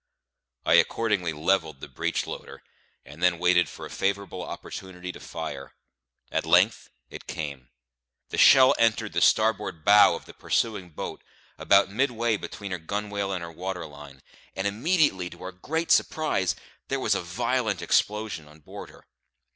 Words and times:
I 0.65 0.73
accordingly 0.73 1.31
levelled 1.31 1.79
the 1.79 1.87
breech 1.87 2.25
loader, 2.25 2.63
and 3.05 3.21
then 3.21 3.37
waited 3.37 3.69
for 3.69 3.85
a 3.85 3.89
favourable 3.91 4.41
opportunity 4.41 5.11
to 5.11 5.19
fire. 5.19 5.75
At 6.31 6.43
length 6.43 6.89
it 7.11 7.27
came. 7.27 7.69
The 8.29 8.39
shell 8.39 8.73
entered 8.79 9.13
the 9.13 9.21
starboard 9.21 9.85
bow 9.85 10.15
of 10.15 10.25
the 10.25 10.33
pursuing 10.33 10.89
boat, 10.89 11.23
about 11.59 11.91
midway 11.91 12.35
between 12.35 12.71
her 12.71 12.79
gunwale 12.79 13.31
and 13.31 13.43
her 13.43 13.51
water 13.51 13.85
line; 13.85 14.23
and 14.55 14.65
immediately, 14.65 15.29
to 15.29 15.43
our 15.43 15.51
great 15.51 15.91
surprise, 15.91 16.55
there 16.87 16.99
was 16.99 17.13
a 17.13 17.21
violent 17.21 17.83
explosion 17.83 18.47
on 18.47 18.59
board 18.61 18.89
her. 18.89 19.05